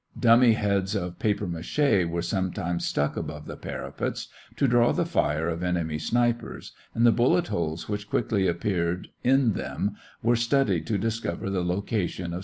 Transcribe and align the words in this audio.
Dummy 0.19 0.53
heads 0.53 0.95
of 0.95 1.19
papier 1.19 1.45
mâché 1.45 2.09
were 2.09 2.23
sometimes 2.23 2.87
stuck 2.87 3.15
above 3.15 3.45
the 3.45 3.55
parapet 3.55 4.25
to 4.55 4.67
draw 4.67 4.91
the 4.91 5.05
fire 5.05 5.47
of 5.47 5.61
enemy 5.61 5.99
snipers 5.99 6.71
and 6.95 7.05
the 7.05 7.11
bullet 7.11 7.49
holes 7.49 7.87
which 7.87 8.09
quickly 8.09 8.47
appeared 8.47 9.09
in 9.23 9.53
them 9.53 9.95
were 10.23 10.35
studied 10.35 10.87
to 10.87 10.97
discover 10.97 11.51
the 11.51 11.63
location 11.63 12.25
of 12.25 12.31
the 12.31 12.35
snipers. 12.37 12.39